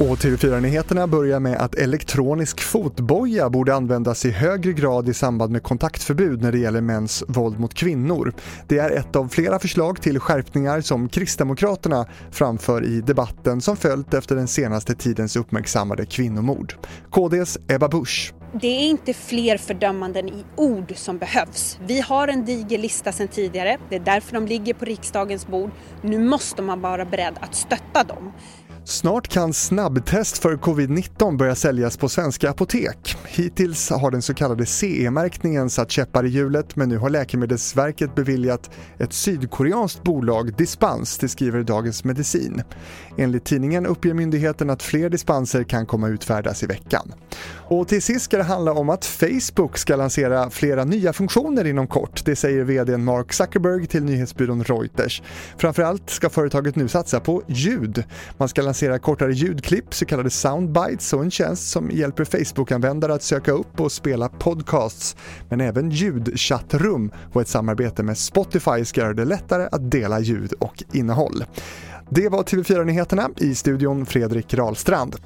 [0.00, 5.62] Och TV4-nyheterna börjar med att elektronisk fotboja borde användas i högre grad i samband med
[5.62, 8.32] kontaktförbud när det gäller mäns våld mot kvinnor.
[8.68, 14.14] Det är ett av flera förslag till skärpningar som Kristdemokraterna framför i debatten som följt
[14.14, 16.74] efter den senaste tidens uppmärksammade kvinnomord.
[17.10, 21.78] KDs Ebba Busch det är inte fler fördömanden i ord som behövs.
[21.86, 25.70] Vi har en diger lista sedan tidigare, det är därför de ligger på riksdagens bord.
[26.02, 28.32] Nu måste man vara beredd att stötta dem.
[28.90, 33.16] Snart kan snabbtest för covid-19 börja säljas på svenska apotek.
[33.24, 38.70] Hittills har den så kallade CE-märkningen satt käppar i hjulet men nu har Läkemedelsverket beviljat
[38.98, 42.62] ett sydkoreanskt bolag dispens, det skriver Dagens Medicin.
[43.18, 47.12] Enligt tidningen uppger myndigheten att fler dispenser kan komma utfärdas i veckan.
[47.70, 51.86] Och till sist ska det handla om att Facebook ska lansera flera nya funktioner inom
[51.86, 52.24] kort.
[52.24, 55.22] Det säger VD Mark Zuckerberg till nyhetsbyrån Reuters.
[55.56, 58.04] Framförallt ska företaget nu satsa på ljud.
[58.36, 63.22] Man ska lansera kortare ljudklipp, så kallade soundbites och en tjänst som hjälper Facebook-användare att
[63.22, 65.16] söka upp och spela podcasts.
[65.48, 70.52] Men även ljudchattrum och ett samarbete med Spotify ska göra det lättare att dela ljud
[70.58, 71.44] och innehåll.
[72.08, 75.16] Det var TV4 Nyheterna i studion Fredrik Rahlstrand.